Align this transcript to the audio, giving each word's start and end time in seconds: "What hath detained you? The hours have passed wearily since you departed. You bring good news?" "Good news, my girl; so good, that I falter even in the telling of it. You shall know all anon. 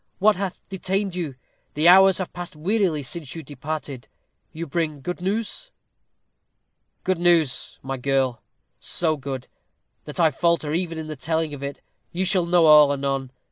"What 0.17 0.35
hath 0.35 0.59
detained 0.67 1.13
you? 1.13 1.35
The 1.75 1.87
hours 1.87 2.17
have 2.17 2.33
passed 2.33 2.55
wearily 2.55 3.03
since 3.03 3.35
you 3.35 3.43
departed. 3.43 4.07
You 4.51 4.65
bring 4.65 5.01
good 5.01 5.21
news?" 5.21 5.69
"Good 7.03 7.19
news, 7.19 7.77
my 7.83 7.97
girl; 7.97 8.41
so 8.79 9.15
good, 9.15 9.47
that 10.05 10.19
I 10.19 10.31
falter 10.31 10.73
even 10.73 10.97
in 10.97 11.05
the 11.05 11.15
telling 11.15 11.53
of 11.53 11.61
it. 11.61 11.81
You 12.11 12.25
shall 12.25 12.47
know 12.47 12.65
all 12.65 12.91
anon. 12.91 13.29